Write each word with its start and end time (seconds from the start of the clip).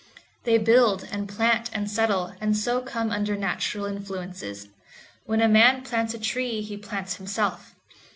They 0.45 0.57
build, 0.57 1.07
and 1.11 1.29
plant, 1.29 1.69
and 1.73 1.87
settle, 1.87 2.33
and 2.41 2.57
so 2.57 2.81
come 2.81 3.11
under 3.11 3.35
natural 3.37 3.85
influences. 3.85 4.67
When 5.27 5.41
a 5.43 5.47
man 5.47 5.83
plants 5.83 6.15
a 6.15 6.19
tree 6.19 6.61
he 6.61 6.75
plants 6.75 7.17
himself. 7.17 7.75